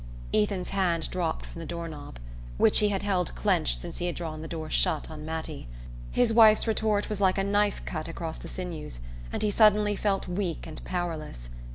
Ethan's 0.33 0.69
hand 0.69 1.07
dropped 1.11 1.45
from 1.45 1.59
the 1.59 1.65
door 1.67 1.87
knob, 1.87 2.17
which 2.57 2.79
he 2.79 2.89
had 2.89 3.03
held 3.03 3.35
clenched 3.35 3.79
since 3.79 3.99
he 3.99 4.07
had 4.07 4.15
drawn 4.15 4.41
the 4.41 4.47
door 4.47 4.67
shut 4.67 5.11
on 5.11 5.23
Mattie. 5.23 5.67
His 6.09 6.33
wife's 6.33 6.65
retort 6.65 7.07
was 7.07 7.21
like 7.21 7.37
a 7.37 7.43
knife 7.43 7.83
cut 7.85 8.07
across 8.07 8.39
the 8.39 8.47
sinews 8.47 8.99
and 9.31 9.43
he 9.43 9.51
felt 9.51 9.73
suddenly 9.73 9.99
weak 10.35 10.65
and 10.65 10.83
powerless. 10.85 11.49